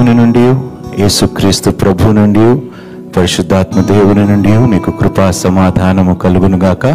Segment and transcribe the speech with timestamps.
[0.00, 0.40] దేవుని నుండి
[1.02, 2.60] యేసుక్రీస్తు ప్రభు నుండి
[3.10, 6.86] పరిశుద్ధాత్మ దేవుని నుండి మీకు కృపా సమాధానము కలుగునుగాక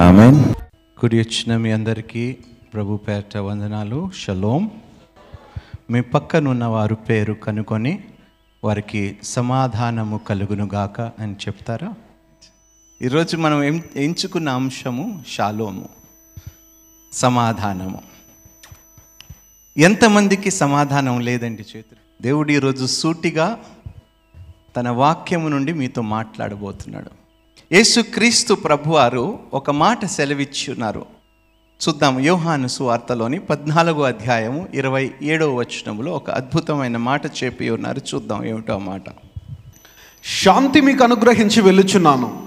[0.00, 0.44] ఆమె
[0.98, 2.36] కుడి వచ్చిన మీ అందరికీ
[2.74, 4.10] ప్రభు పేట వందనాలు.
[4.18, 4.70] షలోం.
[5.90, 8.04] మీ పక్కనున్న వారు పేరు కనుకొని
[8.64, 11.94] వారికి సమాధానము కలుగునుగాక అని చెప్తారా?
[13.02, 15.88] ఈరోజు మనం ఎం ఎంచుకున్న అంశము షాలోము.
[17.12, 17.98] సమాధానము.
[19.76, 21.99] ఎంతమందికి సమాధానం లేదండి చేతులు?
[22.20, 23.58] దేవుడు ఈరోజు సూటిగా
[24.76, 27.10] తన వాక్యము నుండి మీతో మాట్లాడబోతున్నాడు.
[27.74, 31.06] యేసుక్రీస్తు ప్రభువారు ఒక మాట సెలవిచ్చున్నారు.
[31.88, 38.00] చూద్దాం యోహాను సువార్తలోని పద్నాలుగో అధ్యాయము ఇరవై ఏడవ వచనములో ఒక అద్భుతమైన మాట చెప్పి ఉన్నారు.
[38.14, 39.02] చూద్దాం ఏమిటో మాట.
[40.42, 42.42] శాంతి మీకు అనుగ్రహించి వెళ్ళుచున్నాను.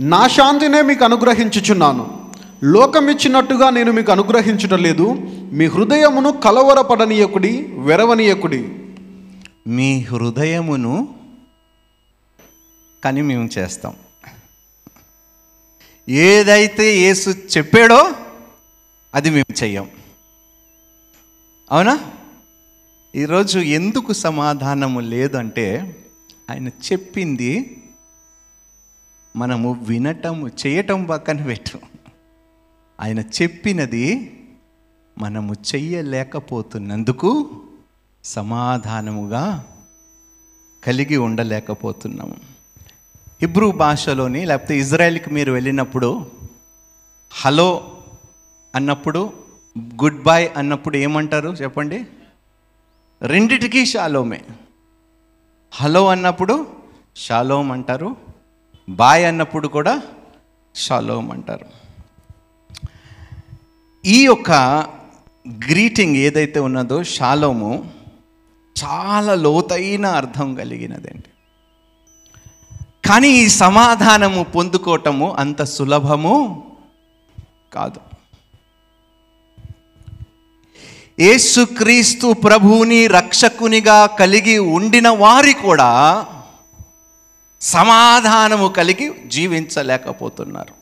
[0.00, 2.30] నా శాంతినే మీకు అనుగ్రహించుచున్నాను.
[2.64, 5.12] లోకమిచ్చినట్టుగా నేను మీకు అనుగ్రహించడం లేదు.
[5.52, 8.78] మీ హృదయమును కలవరపడనీయకుడి వెరవనీయకుడి.
[9.66, 11.14] మీ హృదయమును
[13.04, 13.96] కానీ మేము చేస్తాం.
[16.08, 18.14] ఏదైతే యేసు చెప్పాడో
[19.14, 19.90] అది మేము చెయ్యం.
[21.70, 22.12] అవునా?
[23.16, 25.96] ఈరోజు ఎందుకు సమాధానము లేదంటే
[26.50, 27.82] ఆయన చెప్పింది
[29.36, 31.78] మనము వినటము చేయటం పక్కన పెట్టు.
[33.00, 34.38] ఆయన చెప్పినది
[35.18, 37.62] మనము చెయ్యలేకపోతున్నందుకు
[38.24, 39.64] సమాధానముగా
[40.84, 42.36] కలిగి ఉండలేకపోతున్నాము.
[43.40, 46.30] హిబ్రూ భాషలోని లేకపోతే ఇజ్రాయెల్కి మీరు వెళ్ళినప్పుడు
[47.32, 47.98] హలో
[48.74, 49.32] అన్నప్పుడు
[49.78, 52.06] గుడ్ బై అన్నప్పుడు ఏమంటారు చెప్పండి?
[53.22, 54.40] రెండిటికి షాలోమే.
[55.74, 56.66] హలో అన్నప్పుడు
[57.16, 58.16] షాలోమ్ అంటారు
[58.88, 60.02] బాయ్ అన్నప్పుడు కూడా
[60.74, 61.66] షాలోమ్ అంటారు.
[64.04, 64.50] ఈ యొక్క
[65.48, 68.01] గ్రీటింగ్ ఏదైతే ఉన్నదో షాలోము
[68.84, 71.24] చాలా లోతైన అర్థం కలిగినదండి.
[73.08, 76.64] కానీ ఈ సమాధానము పొందుకోవటము అంత సులభము
[77.72, 78.00] కాదు.
[81.20, 86.26] యేసుక్రీస్తు ప్రభువుని రక్షకునిగా కలిగి ఉండిన వారి కూడా
[87.60, 90.74] సమాధానము కలిగి జీవించలేకపోతున్నారు.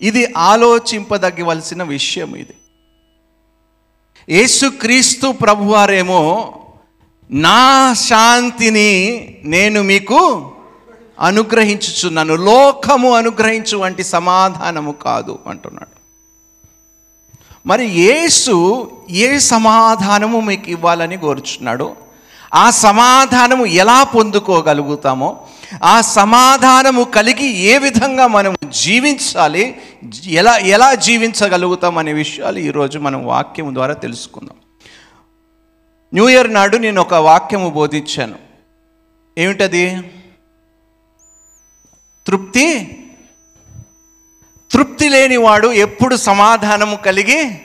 [0.00, 2.54] ఇది ఆలోచింపదగ్గవలసిన విషయం ఇది.
[4.30, 6.52] యేసుక్రీస్తు ప్రభువారేమో
[7.30, 8.90] నా శాంతిని
[9.44, 10.50] నేను మీకు
[11.20, 12.34] అనుగ్రహించుచున్నాను.
[12.34, 16.00] లోకము అనుగ్రహించు వంటి సమాధానము కాదు అంటున్నాడు.
[17.68, 21.96] మరి యేసు ఏ సమాధానము మీకు ఇవ్వాలని కోరుచున్నాడు?
[22.54, 25.46] ఆ సమాధానము ఎలా పొందుకోగలుగుతామో
[25.82, 29.76] ఆ సమాధానము కలిగి ఏ విధంగా మనం జీవించాలి
[30.26, 34.56] ఎలా ఎలా జీవించగలుగుతాం అనే విషయాలు ఈరోజు మనం వాక్యం ద్వారా తెలుసుకుందాం.
[36.14, 38.34] న్యూ ఇయర్ నాడు నేను ఒక వాక్యము బోధించాను.
[39.38, 40.00] ఏమిటది?
[42.26, 42.96] తృప్తి?
[44.70, 47.60] తృప్తి లేనివాడు ఎప్పుడు సమాధానము కలిగి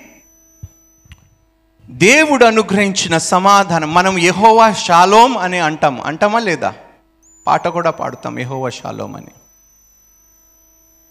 [1.90, 6.74] దేవుడు అనుగ్రహించిన సమాధానం మనం యహోవా షాలోం అని అంటాం అంటామా లేదా?
[7.48, 9.32] పాట కూడా పాడుతాం యహోవ షాలోమ్ అని.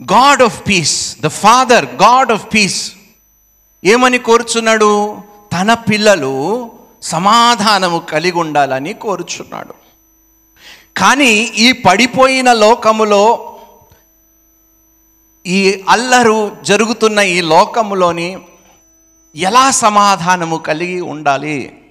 [0.03, 2.93] God of peace the father God of peace
[3.85, 5.19] ఏమని కోరుచున్నాడు?
[5.53, 6.71] తన పిల్లలు
[7.03, 9.75] సమాధానము కలిగి ఉండాలని కోరుచున్నాడు.
[10.97, 13.51] కానీ ఈ పడిపోయిన లోకములో
[15.47, 18.39] ఈ అల్లరు జరుగుతున్న ఈ లోకములోని
[19.37, 21.85] ఎలా సమాధానము కలిగి ఉండాలి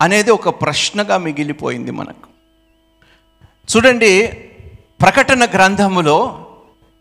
[0.00, 2.35] అనేది ఒక ప్రశ్నగా మిగిలిపోయింది మనకు.
[3.66, 4.26] చూడండి
[5.00, 6.46] ప్రకటన గ్రంథములో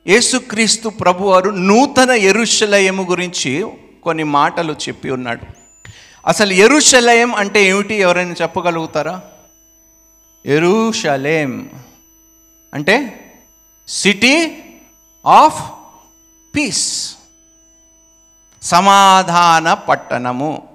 [0.08, 3.68] యేసుక్రీస్తు ప్రభువారు నూతన ఎరుషలయము గురించి
[4.04, 5.42] కొన్ని మాటలు చెప్పి ఉన్నాడు.
[6.28, 7.94] అసలు ఎరుషలయం అంటే ఏమిటి?
[7.94, 9.22] ఎవరైనా చెప్పగలుగుతారా?
[10.46, 11.70] ఎరుషలేం
[12.74, 12.96] అంటే
[13.88, 14.64] సిటీ
[15.26, 15.72] ఆఫ్
[16.56, 17.16] పీస్
[18.62, 20.68] సమాధాన పట్టణము.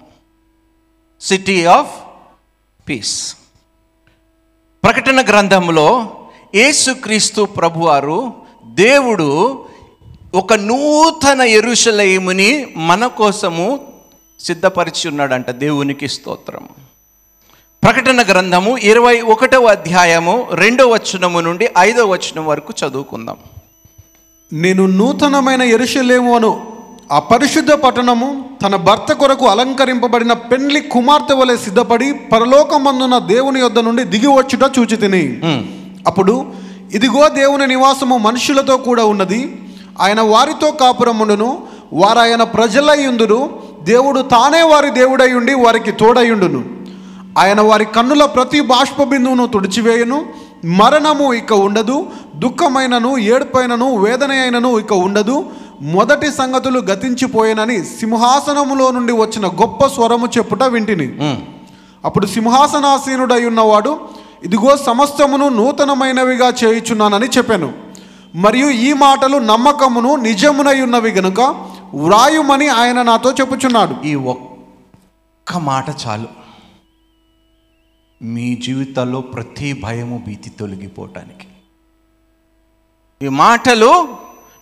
[1.21, 2.01] City of
[2.89, 3.37] peace.
[4.85, 6.11] ప్రకటన గ్రంథంలో
[6.55, 8.33] యేసుక్రీస్తు ప్రభువారు
[8.65, 9.65] దేవుడు
[10.35, 13.93] ఒక నూతన ఎరుషలేముని మన కోసము
[14.41, 16.69] సిద్ధపరిచి ఉన్నాడంట దేవునికి స్తోత్రం.
[17.85, 23.37] ప్రకటన గ్రంథము ఇరవై ఒకటవ అధ్యాయము రెండవ వచనము నుండి ఐదవ వచనం వరకు చదువుకుందాం.
[24.53, 26.80] నేను నూతనమైన ఎరుషలేము అను
[27.13, 34.05] ఆ పరిశుద్ధ పట్టణము తన భర్త కొరకు అలంకరింపబడిన పెండ్లి కుమార్తె వలె సిద్ధపడి పరలోకమందున దేవుని యొద్ద నుండి
[34.05, 35.25] దిగి వచ్చుట చూచి తిని
[36.07, 36.47] అప్పుడు
[36.95, 39.41] ఇదిగో దేవుని నివాసము మనుషులతో కూడా ఉన్నది.
[40.01, 41.59] ఆయన వారితో కాపురముండును.
[41.93, 43.51] వారు ఆయన ప్రజలయ్యుందురు
[43.83, 46.65] దేవుడు తానే వారి దేవుడై ఉండి వారికి తోడయుండును
[47.39, 50.27] ఆయన వారి కన్నుల ప్రతి బాష్ప బిందువును తుడిచివేయను.
[50.65, 52.07] మరణము ఇక ఉండదు.
[52.37, 55.45] దుఃఖమైనను ఏడుపైనను వేదన అయినను ఇక ఉండదు.
[55.83, 61.07] మొదటి సంగతులు గతించిపోయేనని సింహాసనములో నుండి వచ్చిన గొప్ప స్వరము చెప్పుట వింటిని.
[62.05, 64.01] అప్పుడు సింహాసనాసీనుడై ఉన్నవాడు
[64.45, 67.73] ఇదిగో సమస్తమును నూతనమైనవిగా చేయుచున్నానని చెప్పాను.
[68.35, 71.41] మరియు ఈ మాటలు నమ్మకమును నిజమునై ఉన్నవి గనుక
[71.95, 74.07] వ్రాయుమని ఆయన నాతో చెప్పుచున్నాడు.
[74.07, 76.29] ఈ ఒక్క మాట చాలు.
[78.23, 81.47] మీ జీవితాల్లో ప్రతి భయము భీతి తొలగిపోవటానికి.
[83.27, 84.09] ఈ మాటలు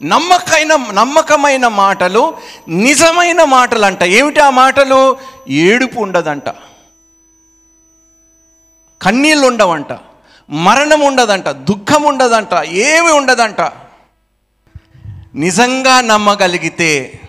[0.03, 2.37] నమ్మకైన నమ్మకమైన మాటలు
[2.69, 5.17] నిజమైన మాటలు అంట ఏమిటి ఆ మాటలు?
[5.49, 6.49] ఏడుపు ఉండదంట.
[9.03, 9.99] కన్నీళ్ళు ఉండవంట.
[10.51, 11.49] మరణం ఉండదంట.
[11.49, 12.55] దుఃఖం ఉండదంట.
[12.65, 13.61] ఏమి ఉండదంట.
[15.35, 17.21] నిజంగా నమ్మగలిగితే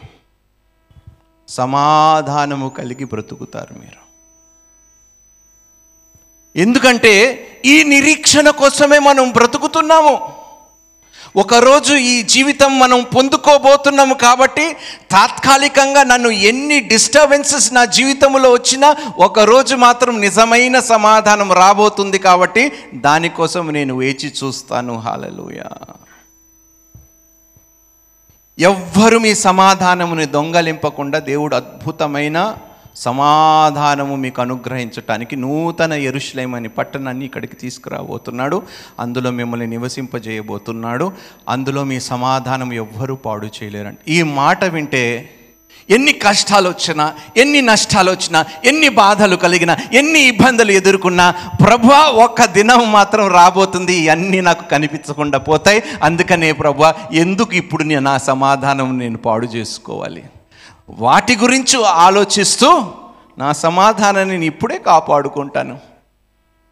[1.47, 3.99] సమాధానము కలిగి బ్రతుకుతారు మీరు.
[6.55, 10.38] ఎందుకంటే ఈ నిరీక్షణ కోసమే మనం బ్రతుకుతున్నాము.
[11.35, 14.73] ఒకరోజు ఈ జీవితం మనం పొందుకోబోతున్నాము కాబట్టి
[15.11, 23.97] తాత్కాలికంగా నన్ను ఎన్ని డిస్టర్బెన్సెస్ నా జీవితంలో వచ్చినా ఒకరోజు మాత్రం నిజమైన సమాధానం రాబోతుంది కాబట్టి దానికోసం నేను
[23.97, 24.99] వేచి చూస్తాను.
[24.99, 25.69] హాలలుయా
[28.59, 32.57] ఎవ్వరు మీ సమాధానముని దొంగలింపకుండా దేవుడు అద్భుతమైన
[33.05, 38.57] సమాధానము మీకు అనుగ్రహించటానికి నూతన ఎరుషులేం అనే పట్టణాన్ని ఇక్కడికి తీసుకురాబోతున్నాడు.
[38.99, 41.11] అందులో మిమ్మల్ని నివసింపజేయబోతున్నాడు.
[41.49, 44.01] అందులో మీ సమాధానం ఎవ్వరూ పాడు చేయలేరండి.
[44.11, 45.03] ఈ మాట వింటే
[45.89, 47.05] ఎన్ని కష్టాలు వచ్చినా
[47.37, 51.27] ఎన్ని నష్టాలు వచ్చినా ఎన్ని బాధలు కలిగినా ఎన్ని ఇబ్బందులు ఎదుర్కొన్నా
[51.65, 53.93] ప్రభా ఒక్క దినం మాత్రం రాబోతుంది.
[53.93, 55.83] ఇవన్నీ నాకు కనిపించకుండా పోతాయి.
[56.03, 60.23] అందుకనే ప్రభా ఎందుకు ఇప్పుడు నేను నా సమాధానం నేను పాడు చేసుకోవాలి?
[60.89, 62.91] వాటి గురించి ఆలోచిస్తూ
[63.37, 65.79] నా సమాధానాన్ని నేను ఇప్పుడే కాపాడుకుంటాను.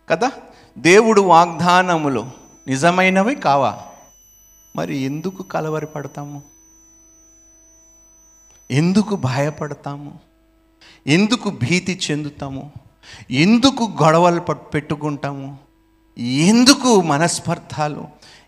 [0.10, 0.32] కదా?
[0.78, 2.26] దేవుడు వాగ్దానములు
[2.68, 3.78] నిజమైనవి కావా?
[4.76, 6.42] మరి ఎందుకు కలవరి పడతాము?
[8.72, 10.20] ఎందుకు భయపడతాము?
[11.08, 12.72] ఎందుకు భీతి చెందుతాము?
[13.32, 15.58] ఎందుకు గొడవలు పెట్టుకుంటాము?
[16.20, 18.08] ఎందుకు మనస్పర్ధాలు?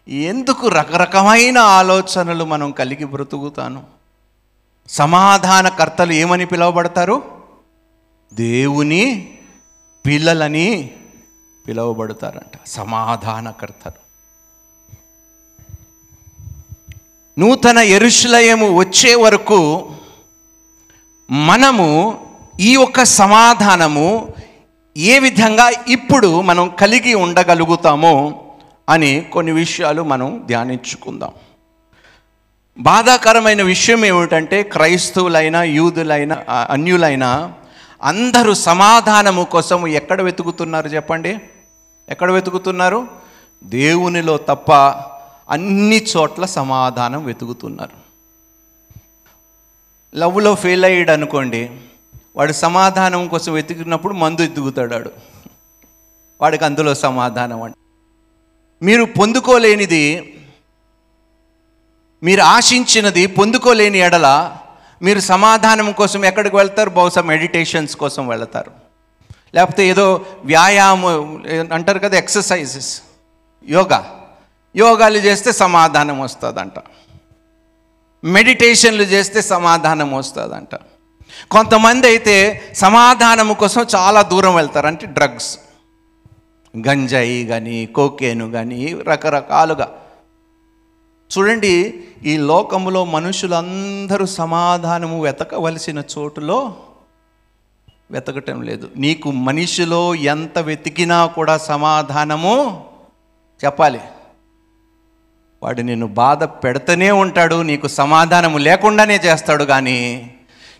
[0.09, 3.98] ఎందుకు రకరకమైన ఆలోచనలు మనం కలిగి బ్రతుకుతాను?
[4.89, 7.23] సమాధానకర్తలు ఏమని పిలువబడతారు?
[8.33, 9.37] దేవుని
[10.05, 10.91] పిల్లలని
[11.67, 12.59] పిలువబడతారంట.
[12.65, 14.09] సమాధానకర్తలు.
[17.39, 19.91] నూతన ఎరుషులయము వచ్చే వరకు
[21.31, 22.19] మనము
[22.59, 24.33] ఈ యొక్క సమాధానము
[24.97, 28.43] ఏ విధంగా ఇప్పుడు మనం కలిగి ఉండగలుగుతామో
[28.89, 31.31] అని కొన్ని విషయాలు మనం ధ్యానించుకుందాం.
[32.77, 37.53] బాధాకరమైన విషయం ఏమిటంటే క్రైస్తవులైనా యూదులైనా అన్యులైనా
[38.03, 41.37] అందరూ సమాధానము కోసం ఎక్కడ వెతుకుతున్నారు చెప్పండి?
[42.09, 43.07] ఎక్కడ వెతుకుతున్నారు?
[43.63, 44.71] దేవునిలో తప్ప
[45.49, 47.95] అన్ని చోట్ల సమాధానం వెతుకుతున్నారు.
[50.15, 51.69] లవ్లో ఫెయిల్ అయ్యాడు అనుకోండి
[52.35, 55.11] వాడు సమాధానం కోసం వెతికినప్పుడు మందు ఎత్తుకుతాడు
[56.41, 57.77] వాడికి అందులో సమాధానం అంటే.
[58.85, 60.35] మీరు పొందుకోలేనిది
[62.23, 64.55] మీరు ఆశించినది పొందుకోలేని ఎడల
[65.01, 66.89] మీరు సమాధానం కోసం ఎక్కడికి వెళ్తారు?
[66.89, 68.71] బహుశా మెడిటేషన్స్ కోసం వెళతారు.
[69.55, 73.01] లేకపోతే ఏదో వ్యాయామం అంటారు కదా ఎక్సర్సైజెస్
[73.69, 73.99] యోగా.
[74.75, 76.73] యోగాలు చేస్తే సమాధానం వస్తుందంట.
[78.23, 80.75] మెడిటేషన్లు చేస్తే సమాధానం వస్తుందంట.
[81.51, 84.87] కొంతమంది అయితే సమాధానం కోసం చాలా దూరం వెళ్తారు.
[84.87, 85.57] అంటే డ్రగ్స్
[86.87, 89.89] గంజాయి కానీ కోకేను కానీ రకరకాలుగా.
[91.37, 96.75] చూడండి ఈ లోకములో మనుషులందరూ సమాధానము వెతకవలసిన చోటులో
[98.11, 98.89] వెతకటం లేదు.
[98.97, 102.85] నీకు మనిషిలో ఎంత వెతికినా కూడా సమాధానము
[103.65, 103.99] చెప్పాలి.
[105.63, 110.31] వాడు నిన్ను బాధ పెడుతూనే ఉంటాడు నీకు సమాధానము లేకుండానే చేస్తాడు కానీ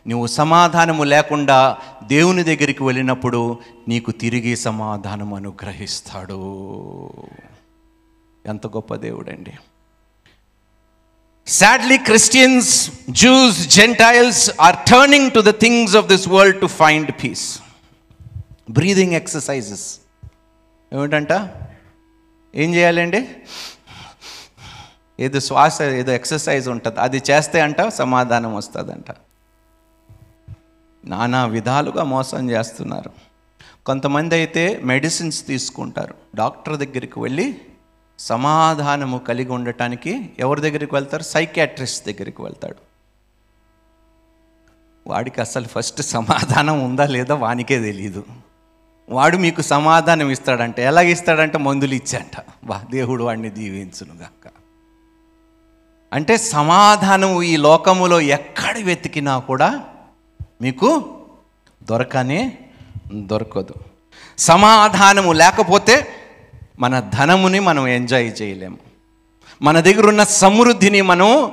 [0.08, 6.40] నువ్వు సమాధానము లేకుండా దేవుని దగ్గరికి వెళ్ళినప్పుడు నీకు తిరిగి సమాధానం అనుగ్రహిస్తాడు.
[8.46, 9.52] ఎంత గొప్ప దేవుడండి.
[11.50, 12.72] Sadly Christians
[13.22, 17.46] Jews Gentiles are turning to the things of this world to find peace
[18.70, 19.86] breathing exercises
[20.92, 21.34] ఏమిటంట
[22.54, 23.22] ఏం చేయాలండి
[25.20, 29.10] ఏదో శ్వాస ఏదో ఎక్సర్సైజ్ ఉంటుంది అది చేస్తే అంట సమాధానం వస్తుందంట
[31.04, 33.12] నానా విధాలుగా మోసం చేస్తున్నారు
[33.86, 37.48] కొంతమంది అయితే మెడిసిన్స్ తీసుకుంటారు డాక్టర్ దగ్గరికి వెళ్ళి
[38.20, 41.24] సమాధానము కలిగి ఉండటానికి ఎవరి దగ్గరికి వెళ్తారు?
[41.24, 42.76] సైకాట్రిస్ట్ దగ్గరికి వెళ్తాడు.
[45.08, 48.24] వాడికి అసలు ఫస్ట్ సమాధానం ఉందా లేదా వానికే తెలియదు
[49.10, 52.46] వాడు మీకు సమాధానం ఇస్తాడంటే ఎలాగ ఇస్తాడంటే మందులు ఇచ్చాంట.
[52.66, 54.52] వా దేవుడు వాడిని దీవించునుగాక.
[56.14, 59.84] అంటే సమాధానం ఈ లోకములో ఎక్కడ వెతికినా కూడా
[60.62, 61.20] మీకు
[61.84, 62.58] దొరకనే
[63.14, 63.74] దొరకదు.
[64.38, 66.08] సమాధానము లేకపోతే
[66.80, 68.78] మన ధనముని మనం ఎంజాయ్ చేయలేము.
[69.62, 71.52] మన దగ్గర ఉన్న సమృద్ధిని మనం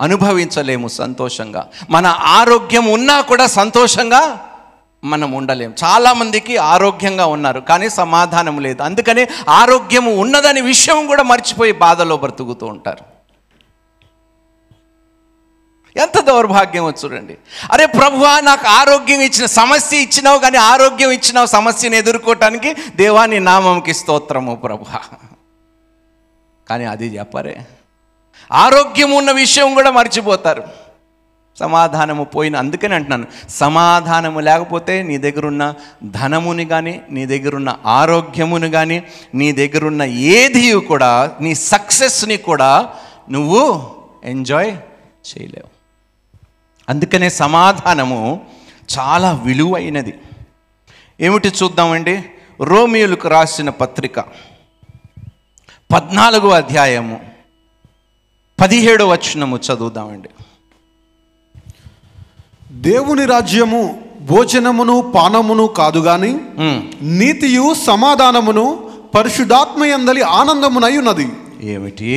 [0.00, 1.68] అనుభవించలేము సంతోషంగా.
[1.90, 4.48] మన ఆరోగ్యం ఉన్నా కూడా సంతోషంగా
[5.04, 5.74] మనం ఉండలేము.
[5.84, 8.82] చాలామందికి ఆరోగ్యంగా ఉన్నారు కానీ సమాధానం లేదు.
[8.82, 13.11] అందుకని ఆరోగ్యం ఉన్నదని విషయం కూడా మర్చిపోయి బాధలో బ్రతుకుతూ ఉంటారు.
[15.96, 17.36] ఎంత దౌర్భాగ్యం చూడండి.
[17.72, 24.54] అరే ప్రభువా నాకు ఆరోగ్యం ఇచ్చిన సమస్య ఇచ్చినావు కానీ ఆరోగ్యం ఇచ్చినావు సమస్యను ఎదుర్కోవటానికి దేవాని నామంకి స్తోత్రము
[24.54, 25.16] ప్రభువా.
[26.68, 27.66] కానీ అది చెప్పరే.
[28.52, 30.62] ఆరోగ్యం ఉన్న విషయం కూడా మర్చిపోతారు.
[31.60, 33.26] సమాధానము పోయిన అందుకని అంటున్నాను.
[33.48, 39.02] సమాధానము లేకపోతే నీ దగ్గరున్న ధనముని కానీ నీ దగ్గరున్న ఆరోగ్యముని కానీ
[39.34, 42.88] నీ దగ్గరున్న ఏది కూడా నీ సక్సెస్ని కూడా
[43.30, 43.90] నువ్వు
[44.24, 44.76] ఎంజాయ్
[45.28, 45.71] చేయలేవు.
[46.88, 48.40] అందుకనే సమాధానము
[48.98, 50.14] చాలా విలువైనది.
[51.20, 52.24] ఏమిటి చూద్దామండి?
[52.60, 54.20] రోమియోలకు రాసిన పత్రిక
[55.92, 57.20] పద్నాలుగో అధ్యాయము
[58.60, 60.28] పదిహేడో వచనము చదువుదామండి.
[62.72, 66.40] దేవుని రాజ్యము భోజనమును పానమును కాదు గాని
[67.02, 71.28] నీతియు సమాధానమును పరిశుద్ధాత్మయందలి ఆనందమునై ఉన్నది.
[71.60, 72.10] ఏమిటి?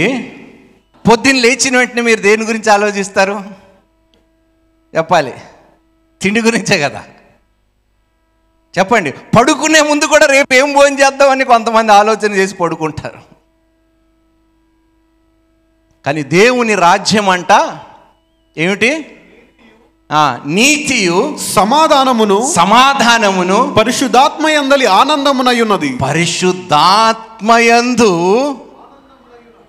[1.10, 3.65] పొద్దున్న లేచిన వెంటనే మీరు దేని గురించి ఆలోచిస్తారు?
[4.96, 5.34] చెప్పాలి.
[6.22, 7.04] తిండి గురించే కదా.
[8.80, 9.12] చెప్పండి.
[9.12, 13.36] పడుకునే ముందు కూడా రేపు ఏం భోజనం చేద్దామని కొంతమంది ఆలోచన చేసి పడుకుంటారు.
[16.06, 17.78] కానీ దేవుని రాజ్యం అంట
[18.58, 19.18] ఏమిటి?
[20.46, 26.96] నీతియు సమాధానమును సమాధానమును పరిశుద్ధాత్మయందలి ఆనందమునై ఉన్నది పరిశుద్ధాత్మయందు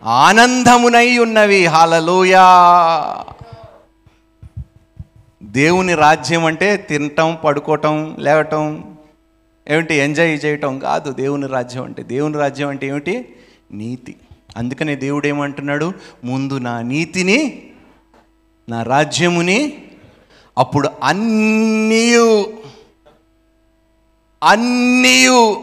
[0.05, 1.67] ఆనందమునై ఉన్నవి.
[1.67, 2.45] హలలోయా.
[5.57, 8.97] దేవుని రాజ్యం అంటే తినటం పడుకోవటం లేవటం
[9.69, 9.95] ఏమిటి?
[9.95, 11.13] ఎంజాయ్ చేయటం కాదు.
[11.13, 13.37] దేవుని రాజ్యం అంటే దేవుని రాజ్యం అంటే ఏమిటి?
[13.73, 14.17] నీతి.
[14.57, 15.93] అందుకనే దేవుడు ఏమంటున్నాడు?
[16.25, 17.71] ముందు నా నీతిని
[18.69, 19.89] నా రాజ్యముని
[20.59, 22.53] అప్పుడు అన్నీయు
[24.43, 25.63] అన్నీయు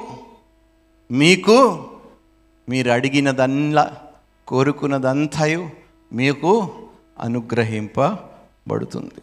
[1.11, 1.87] మీకు
[2.69, 3.97] మీరు అడిగినదల్లా
[4.47, 5.69] కోరుకున్నదంతయు
[6.13, 6.71] మీకు
[7.19, 9.21] అనుగ్రహింపబడుతుంది.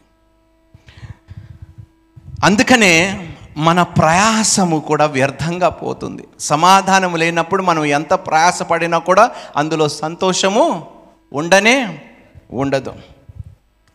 [2.44, 6.28] అందుకనే మన ప్రయాసము కూడా వ్యర్థంగా పోతుంది.
[6.40, 10.90] సమాధానం లేనప్పుడు మనం ఎంత ప్రయాసపడినా కూడా అందులో సంతోషము
[11.32, 12.02] ఉండనే
[12.50, 12.94] ఉండదు.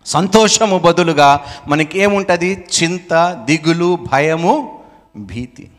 [0.05, 2.65] సంతోషము బదులుగా మనకేముంటుంది?
[2.83, 4.83] చింత దిగులు భయము
[5.17, 5.71] భీతి.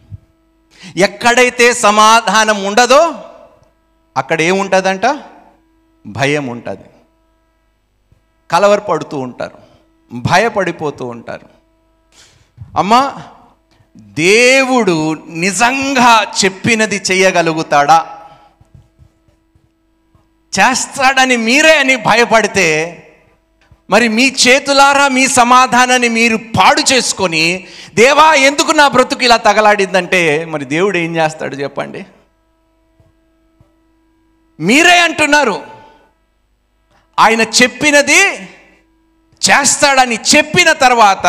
[0.97, 3.15] ఎక్కడైతే సమాధానం ఉండదో
[4.17, 5.19] అక్కడ ఏముంటుందంట?
[6.07, 6.85] భయం ఉంటుంది
[8.51, 9.59] కలవరపడుతూ ఉంటారు.
[10.13, 11.56] భయపడిపోతూ ఉంటారు.
[12.77, 13.23] అమ్మా
[13.97, 18.17] దేవుడు నిజంగా చెప్పినది చేయగలుగుతాడా?
[20.53, 23.03] చేస్తాడని మీరే అని భయపడితే
[23.91, 30.65] మరి మీ చేతులారా మీ సమాధానాన్ని మీరు పాడు చేసుకొని దేవా ఎందుకు నా బ్రతుకు ఇలా తగలాడిందంటే మరి
[30.65, 32.07] దేవుడు ఏం చేస్తాడు చెప్పండి?
[34.61, 35.63] మీరే అంటున్నారు.
[37.19, 38.51] ఆయన చెప్పినది
[39.43, 41.27] చేస్తాడని చెప్పిన తర్వాత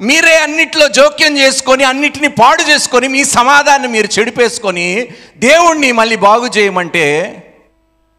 [0.00, 7.04] మీరే అన్నిట్లో జోక్యం చేసుకొని అన్నిటిని పాడు చేసుకొని మీ సమాధానం మీరు చెడిపేసుకొని దేవుణ్ణి మళ్ళీ బాగు చేయమంటే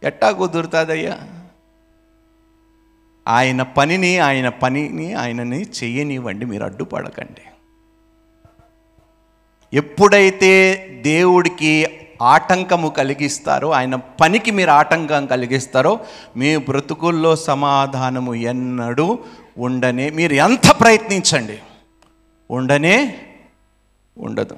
[0.04, 1.18] ఎట్టా కుదురుతుందయ్యా?
[3.28, 7.42] ఆయన పనిని ఆయన పనిని ఆయనని చెయ్యనివ్వండి మీరు అడ్డుపడకండి.
[9.74, 10.54] ఎప్పుడైతే
[11.02, 16.00] దేవుడికి ఆటంకము కలిగిస్తారో ఆయన పనికి మీరు ఆటంకం కలిగిస్తారో
[16.38, 19.20] మీ బ్రతుకుల్లో సమాధానము ఎన్నడూ
[19.58, 21.60] ఉండనే మీరు ఎంత ప్రయత్నించండి
[22.52, 23.26] ఉండనే
[24.18, 24.58] ఉండదు.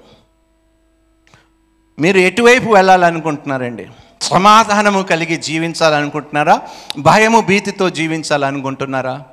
[2.00, 3.88] మీరు ఎటువైపు వెళ్ళాలనుకుంటున్నారండి?
[4.22, 6.62] సమాధానము కలిగి జీవించాలనుకుంటున్నారా?
[7.00, 9.24] భయము భీతితో జీవించాలనుకుంటున్నారా?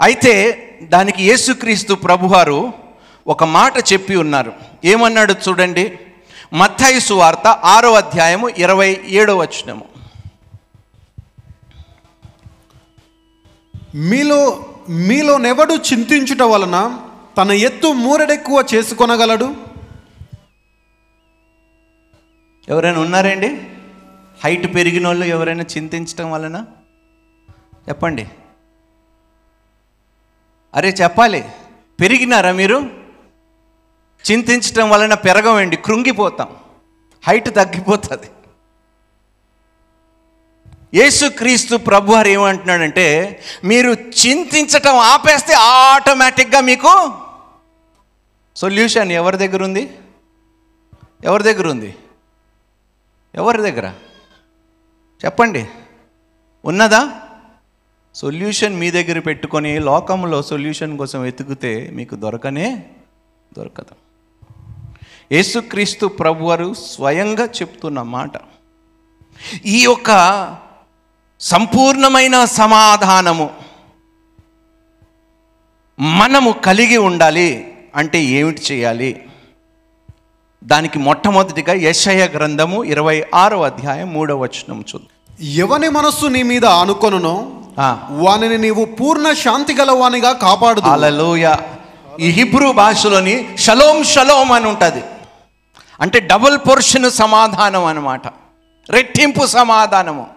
[0.00, 0.34] అయితే
[0.82, 2.72] దానికి యేసుక్రీస్తు ప్రభువారు
[3.28, 4.52] ఒక మాట చెప్పి ఉన్నారు.
[4.84, 5.98] ఏమన్నాడు చూడండి.
[6.52, 9.84] మత్తయి సువార్త ఆరో అధ్యాయము ఇరవై ఏడో వచనము.
[13.94, 17.00] మీలో మీలోనెవడు చింతించుట వలన
[17.38, 19.56] తన ఎత్తు మూరెడెక్కువ చేసుకొనగలడు?
[22.68, 23.60] ఎవరైనా ఉన్నారండి?
[24.44, 26.64] హైట్ పెరిగిన వాళ్ళు ఎవరైనా చింతించటం వలన?
[27.88, 28.28] చెప్పండి.
[30.74, 31.44] అరే చెప్పాలి.
[32.00, 32.97] పెరిగినారా మీరు?
[34.30, 36.56] చింతించటం వలన పెరగమండి కృంగిపోతాం.
[37.22, 38.30] హైట్ తగ్గిపోతుంది.
[40.94, 47.12] యేసుక్రీస్తు ప్రభు వారు ఏమంటున్నాడంటే మీరు చింతించటం ఆపేస్తే ఆటోమేటిక్గా మీకు
[48.56, 49.98] సొల్యూషన్ ఎవరి దగ్గర ఉంది?
[51.24, 51.94] ఎవరి దగ్గర ఉంది?
[53.34, 53.94] ఎవరి దగ్గర?
[55.24, 55.68] చెప్పండి.
[56.64, 57.20] ఉన్నదా?
[58.14, 62.90] సొల్యూషన్ మీ దగ్గర పెట్టుకొని లోకంలో సొల్యూషన్ కోసం వెతుకుతే మీకు దొరకనే
[63.58, 64.07] దొరకదు.
[65.32, 68.30] యేసుక్రీస్తు ప్రభువారు స్వయంగా చెప్తున్న మాట.
[69.66, 70.10] ఈ యొక్క
[71.40, 73.50] సంపూర్ణమైన సమాధానము
[76.00, 79.24] మనము కలిగి ఉండాలి అంటే ఏమిటి చేయాలి?
[80.64, 85.38] దానికి మొట్టమొదటిగా యశయ గ్రంథము ఇరవై ఆరో అధ్యాయం మూడవ వచనం చూద్దాం.
[85.40, 88.08] ఎవని మనస్సు నీ మీద ఆనుకొనునో ఆ.
[88.10, 91.54] వానిని నీవు పూర్ణ శాంతి గలవానిగా కాపాడు హల్లెలూయ.
[92.20, 95.02] ఈ హిబ్రూ భాషలోని షలోం షలోం అని ఉంటుంది.
[96.00, 98.26] అంటే డబుల్ పోర్షన్ సమాధానం అన్నమాట.
[98.90, 100.30] రెట్టింపు సమాధానము.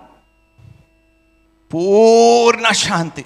[1.73, 3.25] పూర్ణ శాంతి.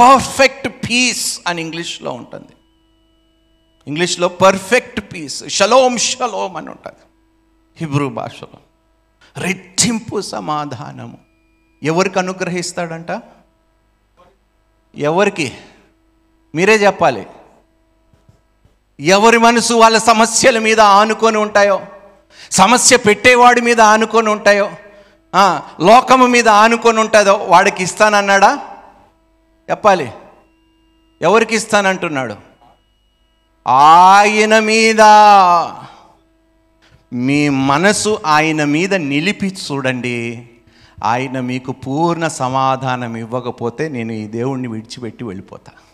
[0.00, 2.52] పర్ఫెక్ట్ పీస్ అని ఇంగ్లీష్లో ఉంటుంది.
[3.88, 6.98] ఇంగ్లీష్లో పర్ఫెక్ట్ పీస్ షలోం షలోం అని ఉంటుంది.
[7.76, 8.58] హిబ్రూ భాషలో.
[9.36, 11.18] రెట్టింపు సమాధానము.
[11.82, 13.22] ఎవరికి అనుగ్రహిస్తాడంట?
[14.96, 15.52] ఎవరికి?
[16.54, 17.26] మీరే చెప్పాలి.
[19.00, 21.80] ఎవరి మనసు వాళ్ళ సమస్యల మీద ఆనుకొని ఉంటాయో?
[22.50, 24.70] సమస్య పెట్టేవాడి మీద ఆనుకొని ఉంటాయో?
[25.80, 27.34] లోకము మీద ఆనుకొని ఉంటుందో?
[27.34, 28.58] వాడికి ఇస్తానన్నాడా?
[29.70, 30.12] చెప్పాలి.
[31.22, 32.36] ఎవరికి ఇస్తానంటున్నాడు?
[33.68, 35.00] ఆయన మీద.
[37.12, 40.48] మీ మనసు ఆయన మీద నిలిపి చూడండి.
[41.04, 45.85] ఆయన మీకు పూర్ణ సమాధానం ఇవ్వకపోతే నేను ఈ దేవుణ్ణి విడిచిపెట్టి వెళ్ళిపోతాను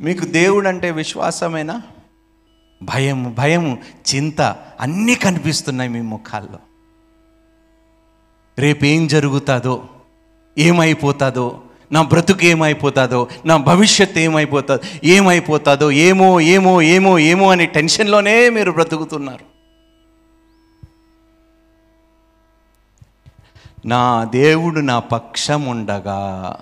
[0.00, 1.82] మీకు దేవుడు అంటే విశ్వాసమేనా?
[2.82, 3.78] భయం భయము
[4.14, 4.40] చింత
[4.80, 6.58] అన్నీ కనిపిస్తున్నాయి మీ ముఖాల్లో.
[8.58, 9.88] రేపేం జరుగుతుందో
[10.58, 18.70] ఏమైపోతుందో నా బ్రతుకు ఏమైపోతుందో నా భవిష్యత్ ఏమైపోతుందో ఏమైపోతుందో ఏమో ఏమో ఏమో ఏమో అనే టెన్షన్లోనే మీరు
[18.70, 19.44] బ్రతుకుతున్నారు.
[23.86, 26.56] నా దేవుడు నా పక్షం ఉండగా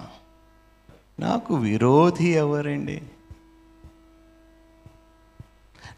[1.21, 3.03] నాకు విరోధి ఎవరండి?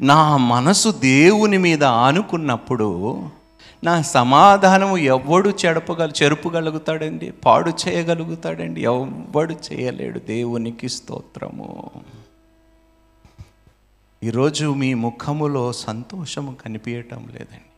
[0.02, 3.22] నా మనసు దేవుని మీద ఆనుకున్నప్పుడు
[3.84, 7.30] నా సమాధానము ఎవ్వడు చెడపగల చెరుపుగలుగుతాడండి?
[7.30, 8.82] పాడు చేయగలుగుతాడండి?
[8.82, 10.18] ఎవ్వడు చేయలేడు?
[10.18, 11.90] దేవునికి స్తోత్రము.
[14.22, 17.70] ఈరోజు మీ ముఖములో సంతోషము కనిపించటం లేదండి.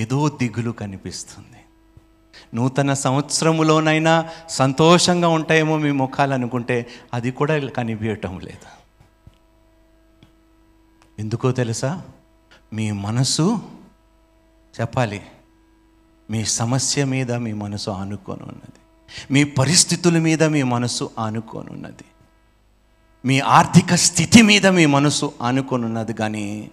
[0.00, 1.60] ఏదో దిగులు కనిపిస్తుంది.
[2.54, 8.87] నూతన సంవత్సరములోనైనా సంతోషంగా ఉంటాయేమో మీ ముఖాలు అనుకుంటే అది కూడా కనిపించటం లేదు.
[11.18, 12.02] ఎందుకో తెలుసా?
[12.72, 13.58] మీ మనసు
[14.80, 15.22] చెప్పాలి.
[16.30, 18.80] మీ సమస్య మీద మీ మనసు ఆనుకొని ఉన్నది
[19.30, 22.04] మీ పరిస్థితుల మీద మీ మనసు ఆనుకొని ఉన్నది
[23.24, 26.70] మీ ఆర్థిక స్థితి మీద మీ మనసు ఆనుకొని ఉన్నది కానీ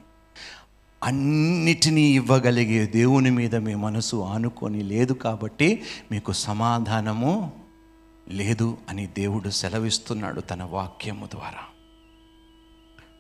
[1.04, 7.52] అన్నిటినీ ఇవ్వగలిగే దేవుని మీద మీ మనసు ఆనుకొని లేదు కాబట్టి మీకు సమాధానము
[8.30, 11.64] లేదు అని దేవుడు సెలవిస్తున్నాడు తన వాక్యము ద్వారా.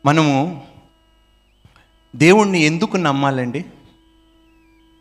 [0.05, 0.67] మనము
[2.15, 3.65] దేవుణ్ణి ఎందుకు నమ్మాలండి?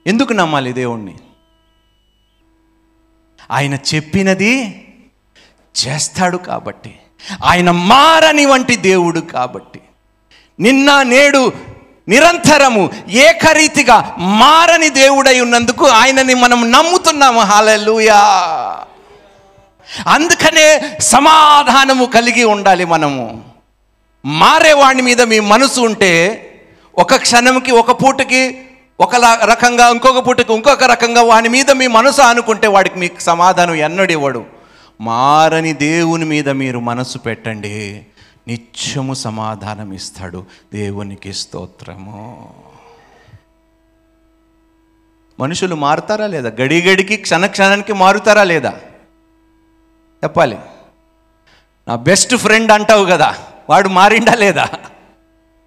[0.07, 1.15] ఎందుకు నమ్మాలి దేవుణ్ణి?
[3.51, 4.81] ఆయన చెప్పినది
[5.87, 6.95] చేస్తాడు కాబట్టి
[7.45, 9.81] ఆయన మారని వంటి దేవుడు కాబట్టి
[10.61, 11.53] నిన్న నేడు
[12.09, 17.41] నిరంతరము ఏకరీతిగా మారని దేవుడై ఉన్నందుకు ఆయనని మనం నమ్ముతున్నాము.
[17.41, 18.17] హాలూయా
[20.07, 23.45] అందుకనే సమాధానము కలిగి ఉండాలి మనము.
[24.25, 26.41] మారేవాడి మీద మీ మనసు ఉంటే
[26.99, 28.65] ఒక క్షణంకి ఒక పూటకి
[29.01, 29.17] ఒక
[29.51, 34.45] రకంగా ఇంకొక పూటకి ఇంకొక రకంగా వాని మీద మీ మనసు అనుకుంటే వాడికి మీకు సమాధానం ఎన్నడు ఇవ్వడు
[35.01, 38.07] మారని దేవుని మీద మీరు మనసు పెట్టండి.
[38.49, 40.45] నిత్యము సమాధానం ఇస్తాడు.
[40.75, 42.55] దేవునికి స్తోత్రము.
[45.41, 46.53] మనుషులు మారుతారా లేదా?
[46.61, 48.71] గడి గడికి క్షణ క్షణానికి మారుతారా లేదా?
[50.25, 50.59] చెప్పాలి.
[51.89, 53.35] నా బెస్ట్ ఫ్రెండ్ అంటావు కదా?
[53.71, 54.69] వాడు మారిండా లేదా?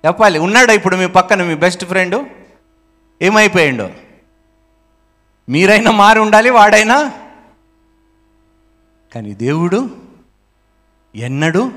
[0.08, 2.30] చెప్పాలి ఉన్నాడా ఇప్పుడు మీ పక్కన మీ బెస్ట్ ఫ్రెండ్
[3.22, 3.90] ఏమైపోయిండు?
[5.50, 7.14] మీరైనా మారి ఉండాలి వాడైనా?
[9.16, 9.98] కానీ దేవుడు
[11.16, 11.72] ఎన్నడు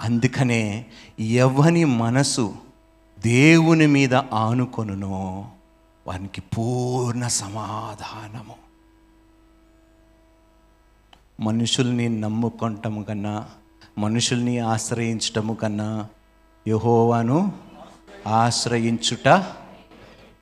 [0.00, 0.86] అందుకనే
[1.20, 2.54] ఎవని మనసు
[3.18, 5.46] దేవుని మీద ఆనుకొనునో
[6.06, 8.64] వానికి పూర్ణ సమాధానము.
[11.40, 13.48] మనుషుల్ని నమ్ముకుంటాము కన్నా
[13.98, 16.08] మనుషుల్ని ఆశ్రయించటము కన్నా
[16.68, 17.52] యహోవాను
[18.26, 19.28] ఆశ్రయించుట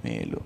[0.04, 0.40] మేలు.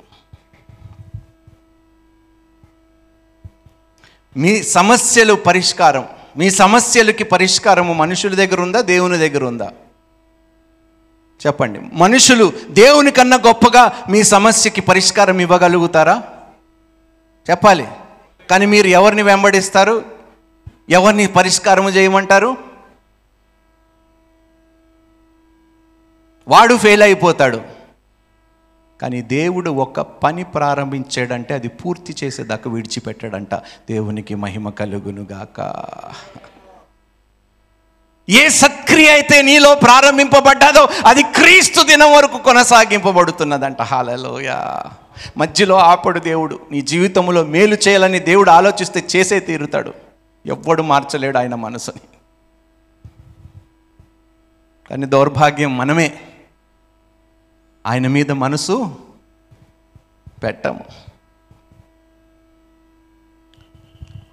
[4.37, 6.05] మీ సమస్యలు పరిష్కారం.
[6.37, 9.73] మీ సమస్యలకి పరిష్కారము మనుషుల దగ్గర ఉందా దేవుని దగ్గర ఉందా?
[11.47, 11.81] చెప్పండి.
[11.93, 16.23] మనుషులు దేవుని కన్నా గొప్పగా మీ సమస్యకి పరిష్కారం ఇవ్వగలుగుతారా?
[17.51, 17.89] చెప్పాలి.
[18.51, 20.05] కానీ మీరు ఎవరిని వెంబడిస్తారు?
[20.91, 22.66] ఎవరిని పరిష్కారము చేయమంటారు?
[26.49, 27.61] వాడు ఫెయిల్ అయిపోతాడు.
[29.03, 33.55] కానీ దేవుడు ఒక పని ప్రారంభించాడంటే అది పూర్తి చేసేదాకా విడిచిపెట్టాడంట.
[33.91, 35.85] దేవునికి మహిమ కలుగునుగాక
[38.29, 43.83] ఏ సత్క్రియ అయితే నీలో ప్రారంభింపబడ్డాదో అది క్రీస్తు దినం వరకు కొనసాగింపబడుతున్నదంట.
[43.83, 44.55] హాలలోయ
[45.37, 46.61] మధ్యలో ఆపడు దేవుడు.
[46.73, 49.95] నీ జీవితంలో మేలు చేయాలని దేవుడు ఆలోచిస్తే చేసే తీరుతాడు.
[50.47, 52.01] ఎవ్వడు మార్చలేడు ఆయన మనసుని.
[54.91, 56.13] కానీ దౌర్భాగ్యం మనమే.
[57.87, 58.97] ఆయన మీద మనసు
[60.43, 60.85] పెట్టము.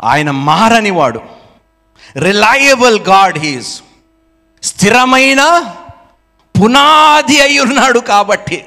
[0.01, 1.21] ఆయన మారని వాడు
[2.17, 3.81] రిలయబుల్ గాడ్ హీస్
[4.63, 5.65] స్థిరమైన
[6.61, 8.65] పునాది అయి ఉన్నాడు కాబట్టి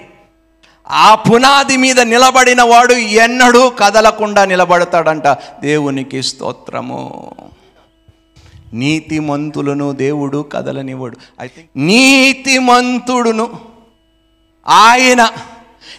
[0.88, 5.36] ఆ పునాది మీద నిలబడిన వాడు ఎన్నడూ కదలకుండా నిలబడతాడంట.
[5.60, 7.32] దేవునికి స్తోత్రము.
[8.72, 11.16] నీతిమంతులను దేవుడు కదలనివ్వడు.
[11.40, 13.75] అయితే నీతిమంతుడును
[14.68, 15.32] ఆయన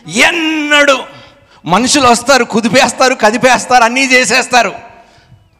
[0.08, 1.04] ఎన్నడు
[1.66, 4.74] మనుషులు వస్తారు కుదిపేస్తారు కదిపేస్తారు అన్నీ చేసేస్తారు.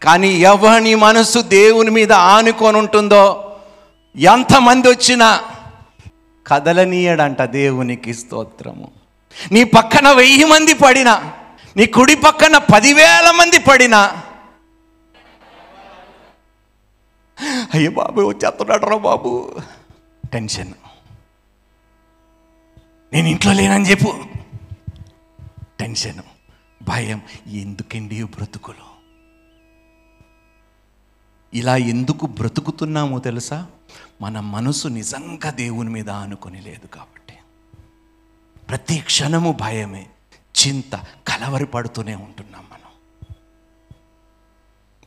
[0.04, 3.56] కానీ ఎవని మనసు దేవుని మీద ఆనుకొని ఉంటుందో
[4.16, 5.44] ఎంతమంది వచ్చినా
[6.48, 8.92] కదలనీయడంట దేవునికి స్తోత్రము.
[9.52, 11.34] నీ పక్కన వెయ్యి మంది పడినా
[11.78, 14.22] నీ కుడి పక్కన పదివేల మంది పడినా
[17.74, 19.56] అయ్యో బాబు వచ్చేస్తున్నాడు రా బాబు.
[20.34, 20.74] టెన్షన్.
[23.14, 24.24] నేను ఇంట్లో లేనని చెప్పు.
[25.80, 26.22] టెన్షన్
[26.84, 28.88] భయం ఎందుకండి బ్రతుకులు?
[31.54, 33.68] ఇలా ఎందుకు బ్రతుకుతున్నామో తెలుసా?
[34.22, 37.34] మన మనసు నిజంగా దేవుని మీద ఆనుకొని లేదు కాబట్టి.
[38.70, 40.96] ప్రతి క్షణము భయమే చింత
[41.28, 42.92] కలవరి పడుతూనే ఉంటున్నాం మనం.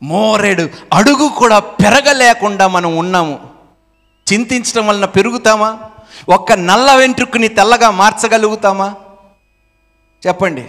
[0.03, 3.51] మోరెడు అడుగు కూడా పెరగలేకుండా మనం ఉన్నాము.
[4.33, 5.90] చింతించడం వలన పెరుగుతామా?
[6.29, 8.95] ఒక్క నల్ల వెంట్రుకుని తెల్లగా మార్చగలుగుతామా?
[10.27, 10.63] చెప్పండి.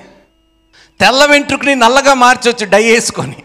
[0.99, 3.35] తెల్ల వెంట్రుకుని నల్లగా మార్చవచ్చు డై వేసుకొని.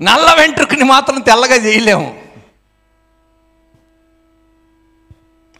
[0.00, 2.22] నల్ల వెంట్రుకుని మాత్రం తెల్లగా చేయలేము.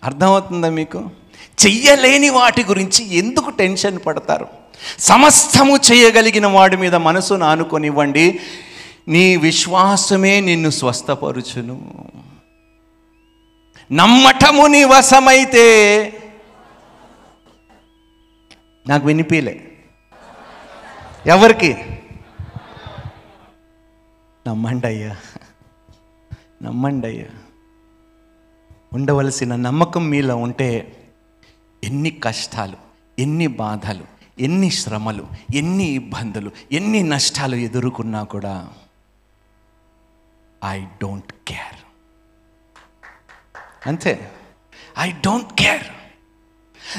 [0.05, 1.11] అర్థమవుతుందా మీకు?
[1.67, 4.49] చెయ్యలేని వాటి గురించి ఎందుకు టెన్షన్ పడతారు?
[4.99, 8.41] సమస్తము చేయగలిగిన వాడి మీద మనసును ఆనుకొనివ్వండి
[9.09, 12.05] నీ విశ్వాసమే నిన్ను స్వస్థపరుచును.
[13.91, 15.67] నమ్మటము నీ వశమైతే
[18.87, 19.55] నాకు వినిపిలే
[21.27, 21.71] ఎవరికి?
[24.47, 25.17] నమ్మండి అయ్యా
[26.63, 27.31] నమ్మండి అయ్యా
[28.95, 30.71] ఉండవలసిన నమ్మకం మీలో ఉంటే
[31.85, 32.79] ఎన్ని కష్టాలు
[33.19, 34.05] ఎన్ని బాధలు
[34.39, 35.25] ఎన్ని శ్రమలు
[35.55, 38.55] ఎన్ని ఇబ్బందులు ఎన్ని నష్టాలు ఎదుర్కొన్నా కూడా
[40.65, 41.80] ఐ డోంట్ కేర్
[43.87, 44.13] అంతే.
[44.99, 45.87] ఐ డోంట్ కేర్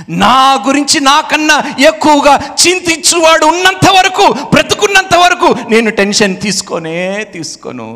[0.09, 7.87] నా గురించి నాకన్నా ఎక్కువగా చింతించువాడు ఉన్నంత వరకు బ్రతుకున్నంత వరకు నేను టెన్షన్ తీసుకోనే తీసుకోను.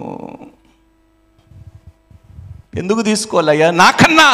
[2.78, 3.72] ఎందుకు తీసుకోవాలయ్యా?
[3.72, 4.28] నాకన్నా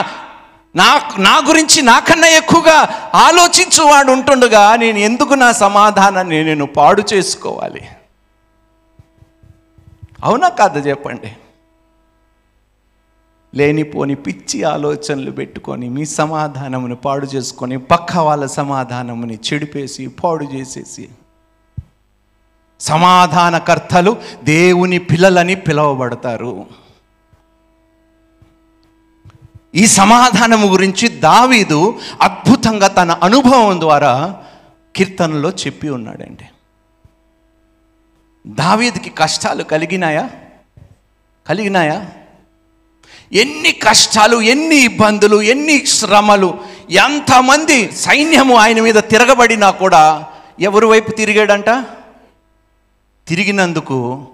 [0.76, 0.88] నా
[1.18, 2.78] నా గురించి నాకన్నా ఎక్కువగా
[3.14, 7.84] ఆలోచించువాడు ఉంటుండగా నేను ఎందుకు నా సమాధానాన్ని నేను పాడు చేసుకోవాలి?
[10.24, 11.32] అవునా కాదా చెప్పండి?
[13.56, 21.10] లేనిపోని పిచ్చి ఆలోచనలు పెట్టుకొని మీ సమాధానమును పాడు చేసుకొని పక్క వాళ్ళ సమాధానముని చెడిపేసి పాడు చేసేసి.
[22.80, 26.66] సమాధానకర్తలు దేవుని పిల్లలని పిలువబడతారు.
[29.76, 34.44] ఈ సమాధానము గురించి దావీదు అద్భుతంగా తన అనుభవం ద్వారా
[34.96, 36.46] కీర్తనలో చెప్పి ఉన్నాడండి.
[38.48, 40.30] దావీదుకి కష్టాలు కలిగినాయా?
[41.50, 42.12] కలిగినాయా?
[43.34, 50.28] ఎన్ని కష్టాలు ఎన్ని ఇబ్బందులు ఎన్ని శ్రమలు ఎంతమంది సైన్యము ఆయన మీద తిరగబడినా కూడా
[50.60, 51.70] ఎవరి వైపు తిరిగాడంట?
[53.28, 54.28] తిరిగినందుకు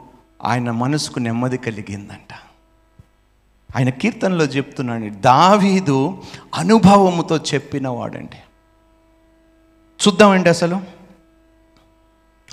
[0.43, 2.33] ఆయన మనసుకు నెమ్మది కలిగిందంట.
[3.75, 6.23] ఆయన కీర్తనలో చెప్తున్నాడు దావీదు
[6.55, 8.37] అనుభవముతో చెప్పినవాడండి.
[10.07, 10.81] చూద్దామండి అసలు.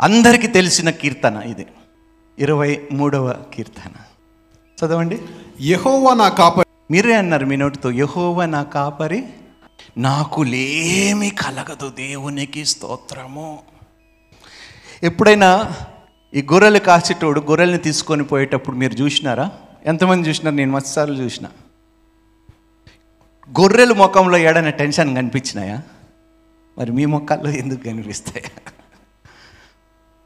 [0.02, 1.66] అందరికీ తెలిసిన కీర్తన ఇది.
[2.38, 3.90] ఇరవై మూడవ కీర్తన.
[4.85, 5.18] చదవండి.
[5.61, 6.67] యహోవా నా కాపరి.
[6.90, 9.25] మీరే అన్నారు మీ నోటితో యహోవ నా కాపరి
[9.99, 13.59] నాకు లేమి కలగదు దేవునికి స్తోత్రము.
[15.03, 15.73] ఎప్పుడైనా
[16.35, 19.53] ఈ గొర్రెలు కాసేటోడు గొర్రెల్ని తీసుకొని పోయేటప్పుడు మీరు చూసినారా?
[19.85, 20.55] ఎంతమంది చూసినారు?
[20.55, 21.47] నేను మత్సార్లు చూసిన.
[23.61, 25.83] గొర్రెలు ముఖంలో ఏడైనా టెన్షన్ కనిపించినాయా?
[26.79, 28.73] మరి మీ ముఖాల్లో ఎందుకు కనిపిస్తాయా?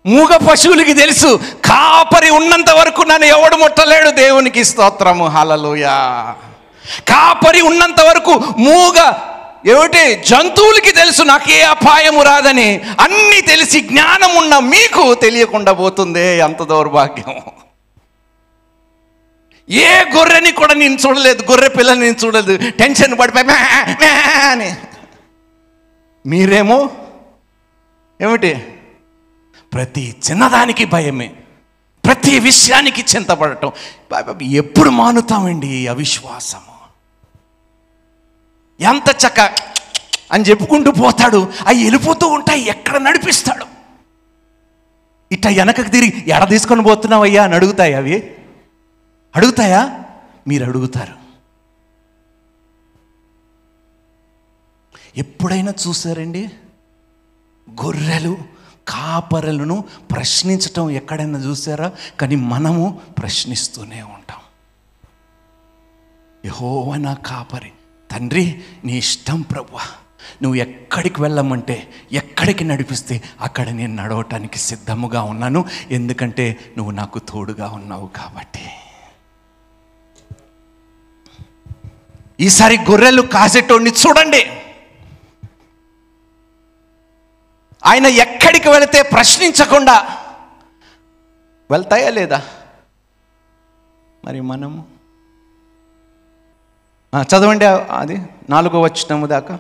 [0.07, 4.11] మూగ పశువులకి తెలుసు కాపరి ఉన్నంత వరకు నన్ను ఎవడు ముట్టలేడు?
[4.11, 5.27] దేవునికి స్తోత్రము.
[5.27, 6.35] హలలుయా
[7.09, 9.13] కాపరి ఉన్నంత వరకు మూగ
[9.67, 10.15] ఏమిటి?
[10.15, 12.81] జంతువులకి తెలుసు నాకు ఏ అపాయము రాదని.
[13.01, 17.35] అన్నీ తెలిసి జ్ఞానం ఉన్న మీకు తెలియకుండా పోతుందే ఎంత దౌర్భాగ్యం.
[19.71, 22.71] ఏ గొర్రెని కూడా నేను చూడలేదు గొర్రె పిల్లని నేను చూడలేదు.
[22.71, 23.47] టెన్షన్ పడిపోయి
[24.51, 24.75] అని.
[26.27, 26.91] మీరేమో
[28.23, 28.65] ఏమిటి?
[29.75, 31.35] ప్రతి చిన్నదానికి భయమే.
[32.05, 33.73] ప్రతి విషయానికి చింతపడటం.
[34.43, 36.79] ఎప్పుడు మానుతామండి అవిశ్వాసము?
[38.81, 39.41] ఎంత చక్క
[40.33, 41.53] అని చెప్పుకుంటూ పోతాడు.
[41.67, 42.63] అవి వెళ్ళిపోతూ ఉంటాయి.
[42.63, 43.67] ఎక్కడ నడిపిస్తాడు?
[45.33, 47.45] ఇట్ట వెనకకు తిరిగి ఎడ తీసుకొని పోతున్నావయ్యా?
[47.45, 48.37] అని అడుగుతాయి అవి.
[49.37, 50.05] అడుగుతాయా?
[50.49, 51.15] మీరు అడుగుతారు.
[55.17, 56.51] ఎప్పుడైనా చూసారండి?
[57.71, 58.58] గొర్రెలు
[58.89, 61.93] కాపరలను ప్రశ్నించటం ఎక్కడైనా చూసారా?
[62.21, 64.39] కానీ మనము ప్రశ్నిస్తూనే ఉంటాం.
[66.47, 67.73] యహోవ నా కాపరి.
[68.11, 69.79] తండ్రి నీ ఇష్టం ప్రభు
[70.43, 75.65] నువ్వు ఎక్కడికి వెళ్ళమంటే ఎక్కడికి నడిపిస్తే అక్కడ నేను నడవటానికి సిద్ధముగా ఉన్నాను.
[75.91, 78.61] ఎందుకంటే నువ్వు నాకు తోడుగా ఉన్నావు కాబట్టి.
[82.41, 84.58] ఈసారి గొర్రెలు కాసేటోడిని చూడండి.
[87.87, 89.97] ఆయన ఎక్కడికి వెళితే ప్రశ్నించకుండా
[91.71, 92.43] వెళ్తాయా లేదా?
[94.25, 94.85] మరి మనము
[97.17, 98.17] చదవండి అది
[98.51, 99.59] నాలుగో వచ్చినము దాకా.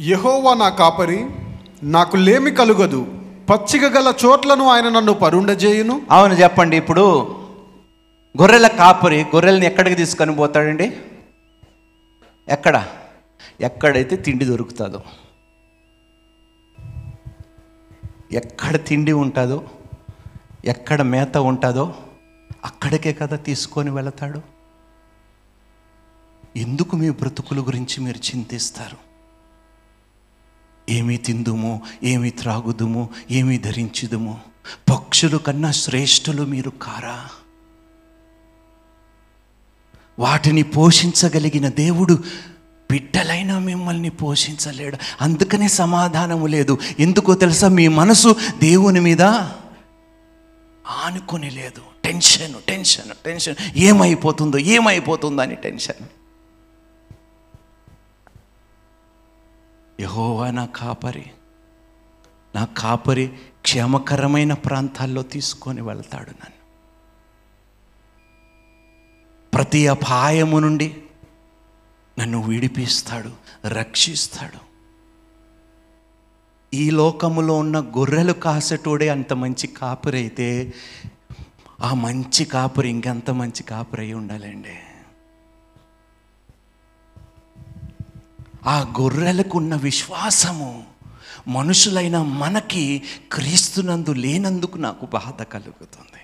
[0.00, 1.26] యెహోవా నా కాపరి
[1.82, 3.00] నాకు లేమి కలుగదు.
[3.50, 6.02] పచ్చిక గల చోట్లను ఆయన నన్ను పరుండజేయును.
[6.10, 6.76] అవును చెప్పండి.
[6.76, 7.04] ఇప్పుడు
[8.40, 10.96] గొర్రెల కాపరి గొర్రెల్ని ఎక్కడికి తీసుకొని పోతాడండి?
[12.48, 12.76] ఎక్కడ?
[13.60, 15.02] ఎక్కడైతే తిండి దొరుకుతుందో.
[18.32, 19.70] ఎక్కడ తిండి ఉంటుందో
[20.64, 21.94] ఎక్కడ మేత ఉంటుందో
[22.64, 24.42] అక్కడికే కదా తీసుకొని వెళతాడు.
[26.56, 28.96] ఎందుకు మీ బ్రతుకుల గురించి మీరు చింతిస్తారు?
[30.90, 34.40] ఏమి తిందుము ఏమి త్రాగుదుము ఏమి ధరించుదుము?
[34.90, 37.28] పక్షులు కన్నా శ్రేష్ఠులు మీరు కారా?
[40.18, 42.18] వాటిని పోషించగలిగిన దేవుడు
[42.90, 44.98] బిడ్డలైన మిమ్మల్ని పోషించలేడు.
[45.20, 46.78] అందుకనే సమాధానము లేదు.
[46.98, 47.68] ఎందుకో తెలుసా?
[47.68, 49.22] మీ మనసు దేవుని మీద
[50.86, 51.82] ఆనుకొని లేదు.
[52.04, 53.54] Tension tension tension.
[53.76, 56.08] ఏమైపోతుందో ఏమైపోతుందో అని టెన్షన్.
[60.00, 61.24] యహోవా నా కాపరి.
[62.54, 63.26] నా కాపరి
[63.62, 66.56] క్షేమకరమైన ప్రాంతాల్లో తీసుకొని వెళ్తాడు నన్ను.
[69.54, 70.96] ప్రతి అపాయము నుండి
[72.18, 73.30] నన్ను విడిపిస్తాడు
[73.68, 74.66] రక్షిస్తాడు.
[76.74, 80.74] ఈ లోకములో ఉన్న గొర్రెలు కాసేటోడే అంత మంచి కాపురైతే
[81.80, 84.78] ఆ మంచి కాపురి ఇంకెంత మంచి కాపురై ఉండాలండి.
[88.66, 90.84] ఆ గొర్రెలకు ఉన్న విశ్వాసము
[91.48, 93.02] మనుషులైన మనకి
[93.32, 96.15] క్రీస్తునందు లేనందుకు నాకు బాధ కలుగుతుంది.